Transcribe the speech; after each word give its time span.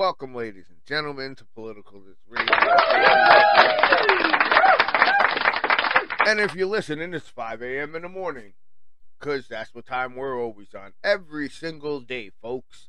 Welcome, 0.00 0.34
ladies 0.34 0.64
and 0.70 0.78
gentlemen, 0.86 1.34
to 1.34 1.44
Political 1.54 2.00
This 2.00 2.16
Radio. 2.26 2.56
and 6.26 6.40
if 6.40 6.54
you're 6.54 6.68
listening, 6.68 7.12
it's 7.12 7.28
5 7.28 7.60
a.m. 7.60 7.94
in 7.94 8.00
the 8.00 8.08
morning, 8.08 8.54
because 9.18 9.46
that's 9.46 9.74
what 9.74 9.84
time 9.84 10.16
we're 10.16 10.40
always 10.40 10.74
on. 10.74 10.94
Every 11.04 11.50
single 11.50 12.00
day, 12.00 12.30
folks, 12.40 12.88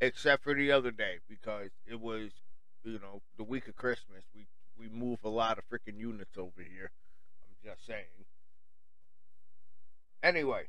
except 0.00 0.44
for 0.44 0.54
the 0.54 0.72
other 0.72 0.90
day, 0.90 1.18
because 1.28 1.72
it 1.86 2.00
was, 2.00 2.30
you 2.84 2.98
know, 3.00 3.20
the 3.36 3.44
week 3.44 3.68
of 3.68 3.76
Christmas. 3.76 4.24
We, 4.34 4.46
we 4.78 4.88
move 4.88 5.18
a 5.24 5.28
lot 5.28 5.58
of 5.58 5.64
freaking 5.68 5.98
units 5.98 6.38
over 6.38 6.62
here. 6.62 6.90
I'm 7.42 7.70
just 7.70 7.86
saying. 7.86 8.24
Anyway, 10.22 10.68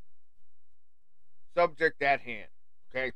subject 1.55 2.01
at 2.01 2.19
hand, 2.19 2.49
okay? 2.93 3.13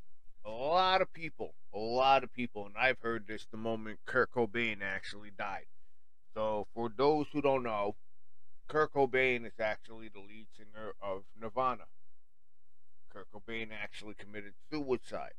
A 0.49 0.51
lot 0.51 1.01
of 1.01 1.13
people, 1.13 1.53
a 1.75 1.77
lot 1.77 2.23
of 2.23 2.33
people, 2.33 2.65
and 2.65 2.73
I've 2.75 2.99
heard 3.01 3.27
this 3.27 3.45
the 3.51 3.57
moment 3.57 3.99
Kurt 4.05 4.31
Cobain 4.31 4.77
actually 4.81 5.29
died. 5.37 5.67
So, 6.33 6.65
for 6.73 6.89
those 6.89 7.27
who 7.31 7.39
don't 7.39 7.61
know, 7.61 7.95
Kurt 8.67 8.91
Cobain 8.91 9.45
is 9.45 9.59
actually 9.59 10.09
the 10.09 10.19
lead 10.19 10.47
singer 10.57 10.93
of 11.03 11.21
Nirvana. 11.39 11.83
Kurt 13.13 13.27
Cobain 13.31 13.67
actually 13.71 14.15
committed 14.15 14.53
suicide 14.71 15.33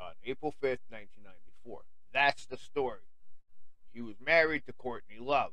on 0.00 0.12
April 0.24 0.52
5th, 0.52 0.86
1994. 0.90 1.82
That's 2.12 2.46
the 2.46 2.56
story. 2.56 3.00
He 3.92 4.00
was 4.00 4.14
married 4.24 4.64
to 4.66 4.72
Courtney 4.72 5.18
Love. 5.18 5.52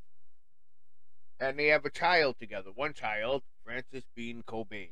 And 1.40 1.58
they 1.58 1.66
have 1.66 1.84
a 1.84 1.90
child 1.90 2.36
together. 2.38 2.70
One 2.72 2.94
child, 2.94 3.42
Frances 3.64 4.04
Bean 4.14 4.44
Cobain. 4.46 4.90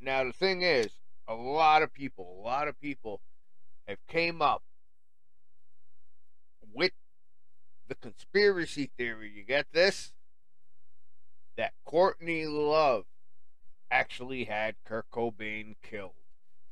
Now 0.00 0.24
the 0.24 0.32
thing 0.32 0.62
is, 0.62 0.92
a 1.28 1.34
lot 1.34 1.82
of 1.82 1.92
people, 1.92 2.38
a 2.40 2.42
lot 2.42 2.68
of 2.68 2.80
people 2.80 3.20
have 3.86 3.98
came 4.08 4.40
up 4.40 4.62
with 6.74 6.92
the 7.86 7.94
conspiracy 7.94 8.90
theory. 8.96 9.30
You 9.34 9.44
get 9.44 9.66
this? 9.72 10.12
That 11.56 11.72
Courtney 11.84 12.46
Love 12.46 13.04
actually 13.90 14.44
had 14.44 14.76
Kurt 14.84 15.10
Cobain 15.10 15.74
killed. 15.82 16.12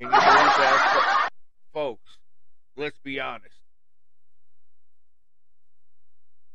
Can 0.00 0.08
you 0.08 0.12
believe 0.12 0.22
that, 0.22 1.28
folks? 1.72 2.18
Let's 2.76 2.98
be 2.98 3.20
honest. 3.20 3.56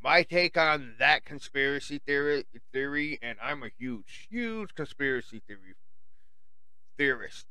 My 0.04 0.23
take 0.23 0.58
on 0.58 0.95
that 0.98 1.26
conspiracy 1.26 2.00
theory, 2.00 2.45
theory, 2.73 3.20
and 3.22 3.38
I'm 3.42 3.61
a 3.61 3.70
huge, 3.78 4.28
huge 4.30 4.73
conspiracy 4.73 5.42
theory 5.45 5.76
theorist. 6.98 7.45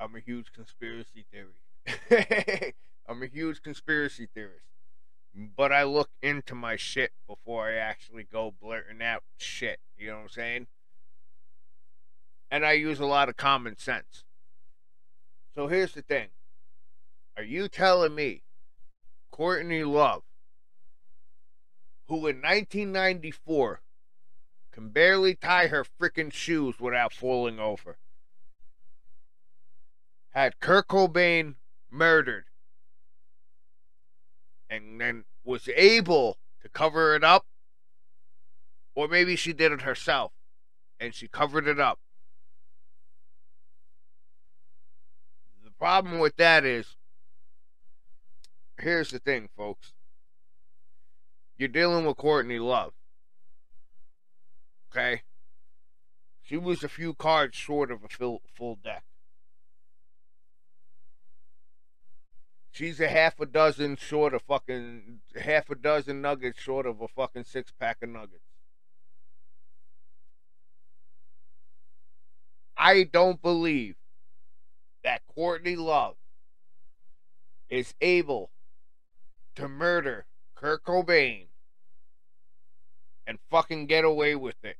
I'm 0.00 0.16
a 0.16 0.20
huge 0.20 0.52
conspiracy 0.52 1.26
theory. 1.30 2.74
I'm 3.08 3.22
a 3.22 3.26
huge 3.26 3.62
conspiracy 3.62 4.26
theorist. 4.34 4.64
But 5.34 5.72
I 5.72 5.84
look 5.84 6.08
into 6.22 6.54
my 6.54 6.76
shit 6.76 7.12
before 7.28 7.68
I 7.68 7.74
actually 7.74 8.24
go 8.24 8.52
blurting 8.60 9.02
out 9.02 9.22
shit. 9.36 9.78
You 9.98 10.08
know 10.08 10.16
what 10.16 10.22
I'm 10.22 10.28
saying? 10.30 10.66
And 12.50 12.64
I 12.64 12.72
use 12.72 12.98
a 12.98 13.06
lot 13.06 13.28
of 13.28 13.36
common 13.36 13.76
sense. 13.76 14.24
So 15.54 15.66
here's 15.66 15.92
the 15.92 16.02
thing. 16.02 16.28
Are 17.36 17.44
you 17.44 17.68
telling 17.68 18.14
me 18.14 18.42
Courtney 19.30 19.84
Love, 19.84 20.22
who 22.08 22.16
in 22.26 22.36
1994 22.36 23.82
can 24.72 24.88
barely 24.88 25.34
tie 25.34 25.66
her 25.66 25.84
freaking 25.84 26.32
shoes 26.32 26.80
without 26.80 27.12
falling 27.12 27.60
over, 27.60 27.98
had 30.30 30.60
Kurt 30.60 30.88
Cobain 30.88 31.56
murdered 31.90 32.44
and 34.68 35.00
then 35.00 35.24
was 35.44 35.68
able 35.74 36.38
to 36.62 36.68
cover 36.68 37.14
it 37.16 37.24
up, 37.24 37.46
or 38.94 39.08
maybe 39.08 39.34
she 39.34 39.52
did 39.52 39.72
it 39.72 39.82
herself 39.82 40.32
and 41.00 41.14
she 41.14 41.26
covered 41.26 41.66
it 41.66 41.80
up. 41.80 41.98
The 45.64 45.70
problem 45.72 46.18
with 46.18 46.36
that 46.36 46.64
is 46.64 46.96
here's 48.78 49.10
the 49.10 49.18
thing, 49.18 49.48
folks. 49.56 49.92
You're 51.56 51.68
dealing 51.68 52.06
with 52.06 52.16
Courtney 52.16 52.58
Love. 52.58 52.92
Okay? 54.90 55.22
She 56.42 56.56
was 56.56 56.82
a 56.82 56.88
few 56.88 57.14
cards 57.14 57.56
short 57.56 57.90
of 57.90 58.02
a 58.04 58.08
full, 58.08 58.42
full 58.54 58.76
deck. 58.82 59.04
She's 62.72 63.00
a 63.00 63.08
half 63.08 63.40
a 63.40 63.46
dozen 63.46 63.96
short 63.96 64.32
of 64.32 64.42
fucking 64.42 65.20
half 65.40 65.68
a 65.70 65.74
dozen 65.74 66.22
nuggets 66.22 66.60
short 66.60 66.86
of 66.86 67.00
a 67.00 67.08
fucking 67.08 67.44
six 67.44 67.72
pack 67.78 67.98
of 68.02 68.10
nuggets. 68.10 68.44
I 72.76 73.02
don't 73.02 73.42
believe 73.42 73.96
that 75.04 75.22
Courtney 75.34 75.76
Love 75.76 76.16
is 77.68 77.94
able 78.00 78.50
to 79.56 79.68
murder 79.68 80.26
Kurt 80.54 80.84
Cobain 80.84 81.46
and 83.26 83.38
fucking 83.50 83.86
get 83.86 84.04
away 84.04 84.34
with 84.34 84.64
it. 84.64 84.76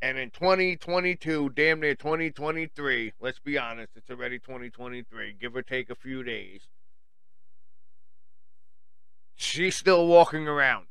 And 0.00 0.18
in 0.18 0.30
2022, 0.30 1.50
damn 1.50 1.80
near 1.80 1.94
2023, 1.94 3.14
let's 3.20 3.38
be 3.38 3.56
honest, 3.56 3.92
it's 3.96 4.10
already 4.10 4.38
2023, 4.38 5.36
give 5.40 5.56
or 5.56 5.62
take 5.62 5.90
a 5.90 5.94
few 5.94 6.22
days 6.22 6.68
She's 9.36 9.76
still 9.76 10.06
walking 10.06 10.46
around. 10.48 10.86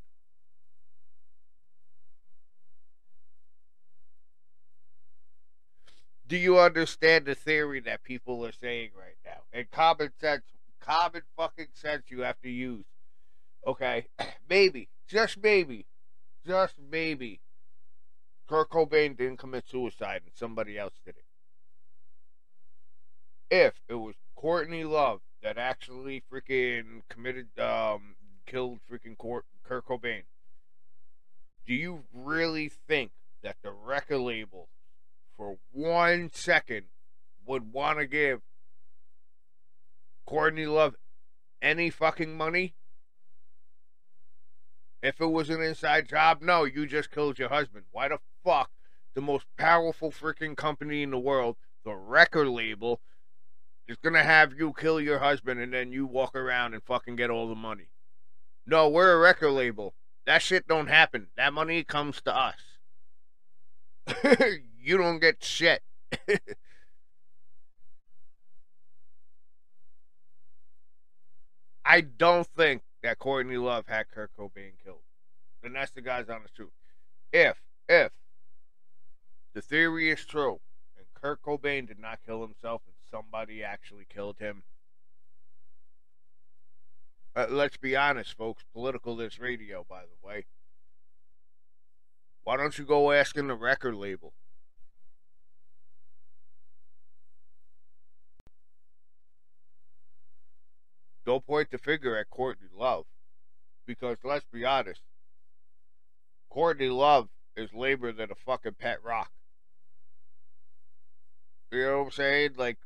Do 6.27 6.37
you 6.37 6.59
understand 6.59 7.25
the 7.25 7.35
theory 7.35 7.79
that 7.81 8.03
people 8.03 8.45
are 8.45 8.51
saying 8.51 8.91
right 8.97 9.17
now? 9.25 9.41
And 9.51 9.69
common 9.69 10.11
sense, 10.19 10.43
common 10.79 11.21
fucking 11.37 11.67
sense 11.73 12.03
you 12.07 12.21
have 12.21 12.41
to 12.41 12.49
use. 12.49 12.85
Okay? 13.67 14.07
Maybe, 14.49 14.89
just 15.07 15.37
maybe, 15.41 15.85
just 16.45 16.75
maybe, 16.91 17.39
Kurt 18.47 18.69
Cobain 18.69 19.17
didn't 19.17 19.37
commit 19.37 19.67
suicide 19.67 20.21
and 20.25 20.33
somebody 20.35 20.77
else 20.77 20.93
did 21.05 21.15
it. 21.17 21.25
If 23.49 23.73
it 23.87 23.95
was 23.95 24.15
Courtney 24.35 24.83
Love 24.83 25.21
that 25.41 25.57
actually 25.57 26.23
freaking 26.31 27.01
committed 27.09 27.47
um, 27.59 28.15
killed 28.45 28.79
freaking 28.89 29.17
Kurt, 29.17 29.45
Cobain, 29.85 30.23
do 31.65 31.73
you 31.73 32.03
really 32.13 32.69
think 32.69 33.11
that 33.41 33.57
the 33.63 33.71
record 33.71 34.19
label, 34.19 34.69
for 35.37 35.57
one 35.71 36.29
second, 36.33 36.85
would 37.45 37.73
want 37.73 37.99
to 37.99 38.05
give 38.05 38.41
Courtney 40.25 40.65
Love 40.65 40.95
any 41.61 41.89
fucking 41.89 42.35
money? 42.35 42.75
If 45.01 45.19
it 45.19 45.27
was 45.27 45.49
an 45.49 45.61
inside 45.61 46.07
job, 46.07 46.41
no, 46.41 46.63
you 46.63 46.85
just 46.85 47.11
killed 47.11 47.37
your 47.37 47.49
husband. 47.49 47.85
Why 47.91 48.07
the 48.07 48.19
fuck 48.43 48.71
the 49.13 49.21
most 49.21 49.45
powerful 49.57 50.11
freaking 50.11 50.55
company 50.55 51.03
in 51.03 51.11
the 51.11 51.19
world, 51.19 51.57
the 51.83 51.93
record 51.93 52.47
label, 52.47 53.01
is 53.87 53.97
gonna 53.97 54.23
have 54.23 54.53
you 54.53 54.73
kill 54.77 55.01
your 55.01 55.19
husband 55.19 55.59
and 55.59 55.73
then 55.73 55.91
you 55.91 56.05
walk 56.05 56.35
around 56.35 56.73
and 56.73 56.83
fucking 56.83 57.15
get 57.15 57.29
all 57.29 57.47
the 57.47 57.55
money? 57.55 57.89
No, 58.65 58.87
we're 58.89 59.13
a 59.13 59.17
record 59.17 59.51
label. 59.51 59.93
That 60.25 60.41
shit 60.41 60.67
don't 60.67 60.87
happen. 60.87 61.27
That 61.35 61.53
money 61.53 61.83
comes 61.83 62.21
to 62.21 62.35
us. 62.35 62.55
you 64.79 64.97
don't 64.97 65.19
get 65.19 65.43
shit. 65.43 65.81
I 71.85 72.01
don't 72.01 72.47
think 72.47 72.81
that 73.01 73.19
Courtney 73.19 73.57
Love 73.57 73.85
had 73.87 74.09
Kurt 74.09 74.31
Cobain 74.37 74.71
killed. 74.83 75.01
And 75.63 75.75
that's 75.75 75.91
the 75.91 76.01
guy's 76.01 76.29
honest 76.29 76.55
truth. 76.55 76.71
If, 77.31 77.61
if 77.89 78.11
the 79.53 79.61
theory 79.61 80.09
is 80.09 80.25
true 80.25 80.59
and 80.97 81.05
Kurt 81.13 81.41
Cobain 81.41 81.87
did 81.87 81.99
not 81.99 82.19
kill 82.25 82.41
himself 82.41 82.81
and 82.85 82.95
somebody 83.11 83.63
actually 83.63 84.05
killed 84.07 84.37
him, 84.39 84.63
uh, 87.35 87.47
let's 87.49 87.77
be 87.77 87.95
honest, 87.95 88.37
folks. 88.37 88.63
Political 88.73 89.17
this 89.17 89.39
radio, 89.39 89.85
by 89.87 90.01
the 90.01 90.27
way. 90.27 90.45
Why 92.43 92.57
don't 92.57 92.77
you 92.77 92.85
go 92.85 93.11
asking 93.11 93.47
the 93.47 93.55
record 93.55 93.95
label? 93.95 94.33
Don't 101.25 101.45
point 101.45 101.71
the 101.71 101.77
finger 101.77 102.17
at 102.17 102.29
Courtney 102.29 102.67
Love. 102.77 103.05
Because 103.85 104.17
let's 104.23 104.45
be 104.51 104.65
honest, 104.65 105.01
Courtney 106.49 106.89
Love 106.89 107.29
is 107.55 107.73
labor 107.73 108.11
than 108.11 108.31
a 108.31 108.35
fucking 108.35 108.75
pet 108.79 109.03
rock. 109.03 109.31
You 111.71 111.83
know 111.83 111.99
what 111.99 112.05
I'm 112.05 112.11
saying? 112.11 112.51
Like, 112.55 112.77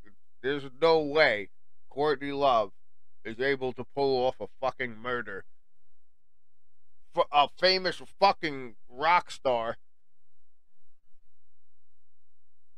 there's 0.42 0.64
no 0.80 1.00
way 1.00 1.50
Courtney 1.90 2.32
Love 2.32 2.72
is 3.24 3.40
able 3.40 3.72
to 3.74 3.84
pull 3.94 4.24
off 4.26 4.36
a 4.40 4.46
fucking 4.60 4.96
murder 4.96 5.44
for 7.12 7.26
a 7.32 7.48
famous 7.58 8.00
fucking 8.18 8.74
rock 8.88 9.30
star 9.30 9.76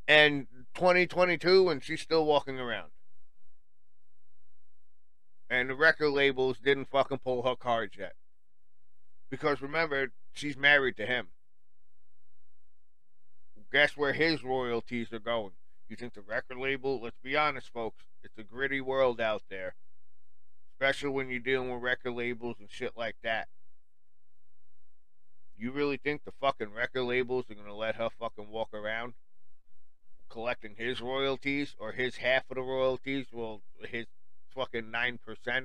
and 0.08 0.46
2022 0.74 1.68
and 1.68 1.82
she's 1.82 2.00
still 2.00 2.24
walking 2.24 2.58
around. 2.58 2.90
And 5.48 5.68
the 5.68 5.74
record 5.74 6.10
labels 6.10 6.58
didn't 6.58 6.90
fucking 6.90 7.18
pull 7.18 7.42
her 7.42 7.56
cards 7.56 7.96
yet. 7.98 8.14
Because 9.30 9.60
remember, 9.60 10.12
she's 10.32 10.56
married 10.56 10.96
to 10.96 11.06
him. 11.06 11.28
Guess 13.72 13.96
where 13.96 14.12
his 14.12 14.42
royalties 14.42 15.12
are 15.12 15.20
going? 15.20 15.52
You 15.88 15.96
think 15.96 16.14
the 16.14 16.20
record 16.20 16.58
label? 16.58 17.00
Let's 17.00 17.18
be 17.22 17.36
honest, 17.36 17.72
folks. 17.72 18.04
It's 18.22 18.38
a 18.38 18.42
gritty 18.42 18.80
world 18.80 19.20
out 19.20 19.42
there. 19.48 19.74
Especially 20.80 21.10
when 21.10 21.28
you're 21.28 21.40
dealing 21.40 21.70
with 21.70 21.82
record 21.82 22.12
labels 22.12 22.56
and 22.58 22.70
shit 22.70 22.96
like 22.96 23.16
that. 23.22 23.48
You 25.58 25.72
really 25.72 25.98
think 25.98 26.24
the 26.24 26.32
fucking 26.40 26.72
record 26.72 27.02
labels 27.02 27.50
are 27.50 27.54
gonna 27.54 27.76
let 27.76 27.96
her 27.96 28.08
fucking 28.18 28.48
walk 28.48 28.72
around 28.72 29.12
collecting 30.30 30.76
his 30.78 31.02
royalties 31.02 31.76
or 31.78 31.92
his 31.92 32.16
half 32.16 32.44
of 32.50 32.54
the 32.54 32.62
royalties? 32.62 33.26
Well, 33.30 33.60
his 33.90 34.06
fucking 34.54 34.84
9% 34.90 35.18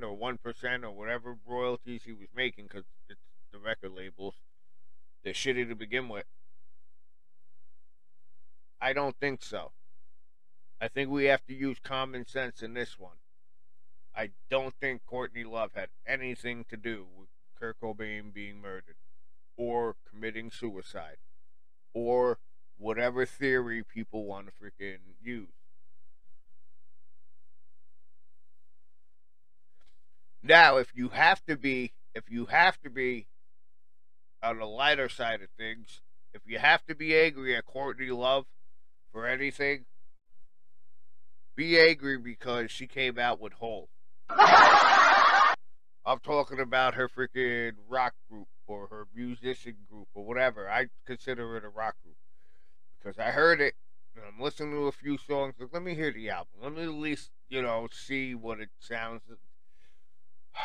or 0.03 0.17
1% 0.17 0.83
or 0.83 0.91
whatever 0.91 1.37
royalties 1.47 2.01
he 2.03 2.11
was 2.11 2.27
making 2.35 2.65
because 2.65 2.83
it's 3.07 3.21
the 3.53 3.59
record 3.59 3.93
labels. 3.95 4.35
They're 5.23 5.31
shitty 5.31 5.69
to 5.69 5.75
begin 5.75 6.09
with. 6.09 6.25
I 8.81 8.91
don't 8.91 9.15
think 9.17 9.41
so. 9.43 9.71
I 10.81 10.89
think 10.89 11.09
we 11.09 11.25
have 11.25 11.45
to 11.45 11.53
use 11.53 11.77
common 11.81 12.27
sense 12.27 12.61
in 12.61 12.73
this 12.73 12.99
one. 12.99 13.15
I 14.15 14.29
don't 14.49 14.73
think 14.79 15.05
Courtney 15.05 15.43
Love 15.43 15.71
had 15.75 15.89
anything 16.07 16.65
to 16.69 16.77
do 16.77 17.05
with 17.17 17.27
Kurt 17.59 17.79
Cobain 17.81 18.33
being 18.33 18.61
murdered 18.61 18.95
or 19.57 19.95
committing 20.09 20.51
suicide 20.51 21.17
or 21.93 22.39
whatever 22.77 23.25
theory 23.25 23.83
people 23.83 24.25
want 24.25 24.47
to 24.47 24.53
freaking 24.53 24.99
use. 25.21 25.49
Now, 30.41 30.77
if 30.77 30.91
you 30.95 31.09
have 31.09 31.43
to 31.47 31.57
be, 31.57 31.93
if 32.13 32.29
you 32.29 32.45
have 32.45 32.79
to 32.81 32.89
be 32.89 33.27
on 34.43 34.59
the 34.59 34.65
lighter 34.65 35.09
side 35.09 35.41
of 35.41 35.49
things, 35.57 36.01
if 36.33 36.41
you 36.45 36.59
have 36.59 36.85
to 36.85 36.95
be 36.95 37.17
angry 37.17 37.55
at 37.55 37.65
Courtney 37.65 38.11
Love 38.11 38.45
for 39.11 39.25
anything, 39.25 39.85
be 41.55 41.79
angry 41.79 42.17
because 42.17 42.69
she 42.69 42.85
came 42.85 43.17
out 43.17 43.41
with 43.41 43.53
Hole. 43.53 43.89
I'm 46.05 46.19
talking 46.23 46.59
about 46.59 46.95
her 46.95 47.09
freaking 47.09 47.73
rock 47.87 48.13
group 48.29 48.47
or 48.67 48.87
her 48.87 49.07
musician 49.15 49.75
group 49.89 50.07
or 50.13 50.25
whatever. 50.25 50.69
I 50.69 50.87
consider 51.05 51.57
it 51.57 51.63
a 51.63 51.69
rock 51.69 51.95
group 52.03 52.17
because 52.99 53.19
I 53.19 53.31
heard 53.31 53.61
it 53.61 53.75
and 54.15 54.23
I'm 54.25 54.41
listening 54.41 54.71
to 54.73 54.87
a 54.87 54.91
few 54.91 55.17
songs. 55.17 55.55
Like, 55.59 55.69
let 55.73 55.83
me 55.83 55.95
hear 55.95 56.11
the 56.11 56.29
album. 56.29 56.53
Let 56.61 56.73
me 56.73 56.83
at 56.83 56.89
least, 56.89 57.31
you 57.49 57.61
know, 57.61 57.87
see 57.91 58.33
what 58.33 58.59
it 58.59 58.69
sounds. 58.79 59.21
Like. 59.27 59.39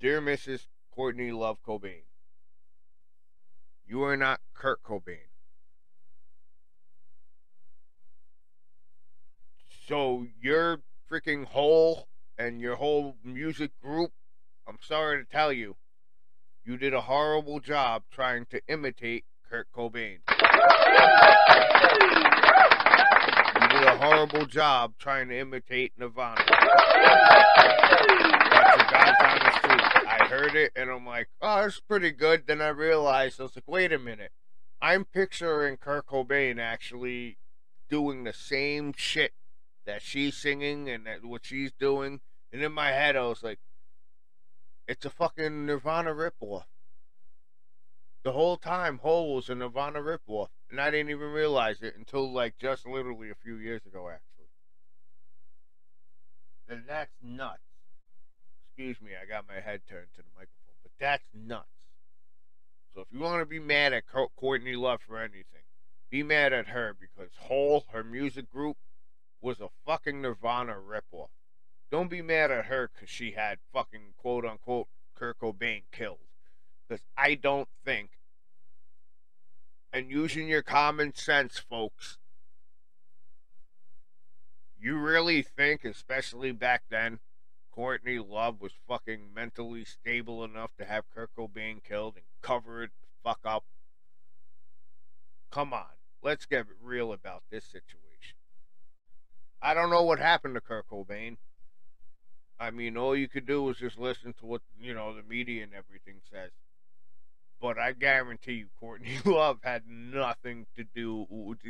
Dear 0.00 0.20
Mrs. 0.20 0.66
Courtney 0.90 1.30
Love 1.32 1.58
Cobain, 1.66 2.02
you 3.86 4.02
are 4.02 4.16
not 4.16 4.40
Kurt 4.54 4.82
Cobain. 4.82 5.28
So 9.86 10.26
your 10.40 10.80
freaking 11.10 11.44
Hole 11.44 12.08
and 12.38 12.58
your 12.58 12.76
whole 12.76 13.16
music 13.22 13.70
group, 13.82 14.12
I'm 14.66 14.78
sorry 14.80 15.22
to 15.22 15.30
tell 15.30 15.52
you, 15.52 15.76
you 16.64 16.78
did 16.78 16.94
a 16.94 17.02
horrible 17.02 17.60
job 17.60 18.04
trying 18.10 18.46
to 18.46 18.62
imitate 18.66 19.24
Kurt 19.48 19.70
Cobain. 19.76 20.20
You 23.60 23.68
did 23.68 23.84
a 23.86 23.98
horrible 23.98 24.46
job 24.46 24.94
trying 24.98 25.28
to 25.28 25.38
imitate 25.38 25.92
Nirvana. 25.98 26.42
That's 26.46 26.58
a 28.78 29.22
honest 29.22 29.58
truth. 29.64 29.82
I 30.08 30.26
heard 30.30 30.56
it 30.56 30.72
and 30.74 30.88
I'm 30.88 31.04
like, 31.04 31.28
oh, 31.42 31.60
that's 31.60 31.80
pretty 31.80 32.10
good. 32.10 32.46
Then 32.46 32.62
I 32.62 32.68
realized, 32.68 33.38
I 33.38 33.42
was 33.42 33.54
like, 33.54 33.68
wait 33.68 33.92
a 33.92 33.98
minute. 33.98 34.32
I'm 34.80 35.04
picturing 35.04 35.76
Kurt 35.76 36.06
Cobain 36.06 36.58
actually 36.58 37.36
doing 37.90 38.24
the 38.24 38.32
same 38.32 38.94
shit 38.96 39.34
that 39.86 40.02
she's 40.02 40.36
singing 40.36 40.88
and 40.88 41.06
that 41.06 41.24
what 41.24 41.44
she's 41.44 41.72
doing. 41.72 42.20
And 42.52 42.62
in 42.62 42.72
my 42.72 42.88
head, 42.88 43.16
I 43.16 43.26
was 43.26 43.42
like, 43.42 43.58
it's 44.86 45.04
a 45.04 45.10
fucking 45.10 45.66
Nirvana 45.66 46.10
ripoff. 46.10 46.64
The 48.22 48.32
whole 48.32 48.56
time, 48.56 48.98
Hole 48.98 49.34
was 49.34 49.50
a 49.50 49.54
Nirvana 49.54 50.00
ripoff, 50.00 50.48
and 50.70 50.80
I 50.80 50.90
didn't 50.90 51.10
even 51.10 51.30
realize 51.30 51.82
it 51.82 51.94
until 51.96 52.32
like 52.32 52.56
just 52.58 52.86
literally 52.86 53.30
a 53.30 53.34
few 53.34 53.56
years 53.56 53.82
ago, 53.86 54.08
actually. 54.08 54.48
And 56.68 56.84
that's 56.88 57.12
nuts. 57.22 57.60
Excuse 58.68 59.00
me, 59.00 59.12
I 59.20 59.26
got 59.26 59.46
my 59.46 59.60
head 59.60 59.82
turned 59.88 60.08
to 60.16 60.22
the 60.22 60.28
microphone, 60.34 60.74
but 60.82 60.92
that's 60.98 61.24
nuts. 61.34 61.68
So 62.94 63.02
if 63.02 63.08
you 63.12 63.20
want 63.20 63.42
to 63.42 63.46
be 63.46 63.58
mad 63.58 63.92
at 63.92 64.04
Courtney 64.36 64.74
Love 64.74 65.00
for 65.06 65.18
anything, 65.18 65.44
be 66.10 66.22
mad 66.22 66.52
at 66.52 66.68
her 66.68 66.96
because 66.98 67.30
Hole, 67.38 67.84
her 67.92 68.04
music 68.04 68.50
group, 68.50 68.76
was 69.44 69.60
a 69.60 69.68
fucking 69.84 70.22
Nirvana 70.22 70.74
ripoff. 70.74 71.28
Don't 71.90 72.08
be 72.08 72.22
mad 72.22 72.50
at 72.50 72.64
her 72.64 72.90
because 72.92 73.10
she 73.10 73.32
had 73.32 73.58
fucking 73.72 74.14
quote 74.16 74.46
unquote 74.46 74.88
Kurt 75.14 75.38
Cobain 75.38 75.82
killed. 75.92 76.18
Because 76.88 77.04
I 77.16 77.34
don't 77.34 77.68
think, 77.84 78.10
and 79.92 80.10
using 80.10 80.48
your 80.48 80.62
common 80.62 81.14
sense, 81.14 81.58
folks, 81.58 82.16
you 84.80 84.96
really 84.96 85.42
think, 85.42 85.84
especially 85.84 86.52
back 86.52 86.84
then, 86.90 87.18
Courtney 87.70 88.18
Love 88.18 88.60
was 88.60 88.72
fucking 88.88 89.34
mentally 89.34 89.84
stable 89.84 90.42
enough 90.42 90.70
to 90.78 90.84
have 90.86 91.04
Kurt 91.14 91.30
Cobain 91.36 91.82
killed 91.82 92.14
and 92.16 92.24
cover 92.40 92.84
it 92.84 92.90
fuck 93.22 93.40
up? 93.44 93.64
Come 95.50 95.74
on, 95.74 95.96
let's 96.22 96.46
get 96.46 96.66
real 96.82 97.12
about 97.12 97.42
this 97.50 97.64
situation. 97.64 98.03
I 99.64 99.72
don't 99.72 99.88
know 99.88 100.02
what 100.02 100.18
happened 100.18 100.56
to 100.56 100.60
Kurt 100.60 100.86
Cobain. 100.90 101.38
I 102.60 102.70
mean, 102.70 102.98
all 102.98 103.16
you 103.16 103.28
could 103.28 103.46
do 103.46 103.62
was 103.62 103.78
just 103.78 103.98
listen 103.98 104.34
to 104.34 104.46
what 104.46 104.60
you 104.78 104.92
know 104.92 105.16
the 105.16 105.22
media 105.22 105.62
and 105.62 105.72
everything 105.72 106.20
says. 106.30 106.50
But 107.62 107.78
I 107.78 107.92
guarantee 107.92 108.52
you, 108.52 108.66
Courtney 108.78 109.16
Love 109.24 109.60
had 109.62 109.84
nothing 109.88 110.66
to 110.76 110.84
do. 110.84 111.26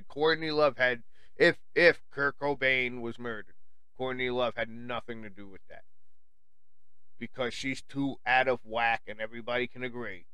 Courtney 0.09 0.51
Love 0.51 0.77
had, 0.77 1.05
if 1.37 1.57
if 1.77 2.01
Kurt 2.11 2.37
Cobain 2.37 3.01
was 3.01 3.17
murdered, 3.17 3.55
Courtney 3.97 4.29
Love 4.29 4.55
had 4.57 4.69
nothing 4.69 5.23
to 5.23 5.31
do 5.31 5.49
with 5.49 5.63
that 5.69 5.85
because 7.17 7.55
she's 7.55 7.81
too 7.81 8.17
out 8.27 8.49
of 8.49 8.59
whack, 8.65 9.03
and 9.07 9.21
everybody 9.21 9.69
can 9.69 9.85
agree. 9.85 10.27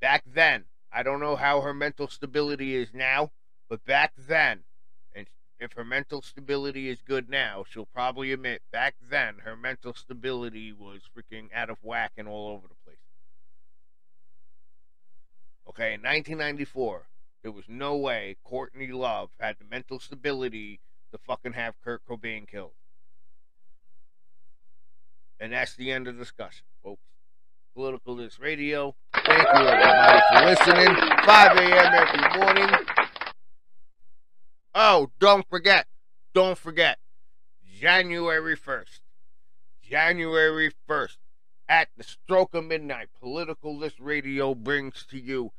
Back 0.00 0.22
then, 0.24 0.66
I 0.92 1.02
don't 1.02 1.20
know 1.20 1.34
how 1.34 1.60
her 1.60 1.74
mental 1.74 2.06
stability 2.06 2.76
is 2.76 2.94
now, 2.94 3.32
but 3.68 3.84
back 3.84 4.12
then, 4.16 4.60
if 5.60 5.74
her 5.74 5.84
mental 5.84 6.22
stability 6.22 6.88
is 6.88 7.02
good 7.02 7.28
now, 7.28 7.64
she'll 7.68 7.86
probably 7.86 8.32
admit 8.32 8.62
back 8.72 8.94
then 9.10 9.36
her 9.44 9.56
mental 9.56 9.92
stability 9.92 10.72
was 10.72 11.02
freaking 11.14 11.48
out 11.54 11.68
of 11.68 11.76
whack 11.82 12.12
and 12.16 12.26
all 12.26 12.48
over 12.48 12.66
the 12.66 12.74
place. 12.84 12.96
Okay, 15.68 15.94
in 15.94 16.00
1994, 16.00 17.06
there 17.42 17.52
was 17.52 17.66
no 17.68 17.94
way 17.94 18.36
Courtney 18.42 18.88
Love 18.88 19.30
had 19.38 19.56
the 19.58 19.64
mental 19.70 20.00
stability 20.00 20.80
to 21.12 21.18
fucking 21.18 21.52
have 21.52 21.74
Kurt 21.84 22.02
Cobain 22.08 22.48
killed. 22.48 22.72
And 25.38 25.52
that's 25.52 25.74
the 25.74 25.92
end 25.92 26.08
of 26.08 26.18
discussion, 26.18 26.64
folks. 26.82 27.02
Political 27.74 28.14
List 28.16 28.38
Radio. 28.40 28.94
Thank 29.14 29.42
you, 29.42 29.66
everybody, 29.66 30.20
for 30.32 30.44
listening. 30.44 30.96
5 31.24 31.56
a.m. 31.56 31.94
every 31.94 32.40
morning. 32.40 32.99
Oh, 34.74 35.10
don't 35.18 35.48
forget, 35.48 35.86
don't 36.32 36.56
forget, 36.56 36.98
January 37.80 38.56
1st, 38.56 39.00
January 39.82 40.72
1st, 40.88 41.16
at 41.68 41.88
the 41.96 42.04
stroke 42.04 42.54
of 42.54 42.64
midnight, 42.64 43.08
Political 43.20 43.76
List 43.76 43.98
Radio 43.98 44.54
brings 44.54 45.04
to 45.06 45.18
you 45.18 45.50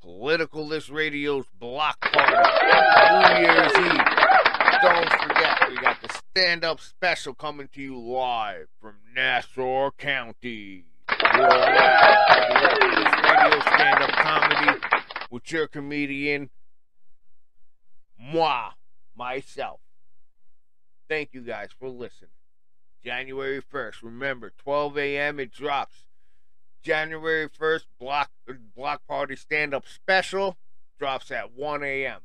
Political 0.00 0.66
List 0.66 0.88
Radio's 0.88 1.46
Block 1.58 2.00
Party, 2.12 2.32
New 2.32 3.40
Year's 3.44 3.72
Eve. 3.72 4.06
Don't 4.82 5.10
forget, 5.10 5.68
we 5.68 5.76
got 5.78 6.00
the 6.00 6.08
stand 6.30 6.64
up 6.64 6.78
special 6.80 7.34
coming 7.34 7.68
to 7.74 7.82
you 7.82 7.98
live 7.98 8.68
from 8.80 8.94
Nassau 9.12 9.90
County. 9.98 10.84
Political 11.08 11.48
List 12.88 13.16
Radio 13.24 13.60
stand 13.62 14.02
up 14.04 14.10
comedy 14.10 14.80
with 15.32 15.50
your 15.50 15.66
comedian, 15.66 16.50
moi, 18.18 18.70
myself, 19.16 19.80
Thank 21.08 21.30
you 21.32 21.40
guys 21.40 21.70
for 21.78 21.88
listening. 21.88 22.30
January 23.02 23.62
1st. 23.62 24.02
Remember, 24.02 24.52
12 24.58 24.98
a.m. 24.98 25.40
it 25.40 25.52
drops. 25.52 26.04
January 26.82 27.48
1st, 27.48 27.84
block 27.98 28.30
block 28.76 29.06
party 29.06 29.34
stand 29.34 29.74
up 29.74 29.84
special 29.88 30.56
drops 30.98 31.30
at 31.30 31.52
1 31.52 31.82
a.m. 31.82 32.20